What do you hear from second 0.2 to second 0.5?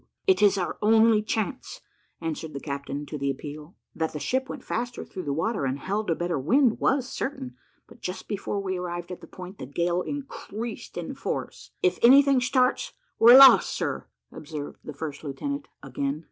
"It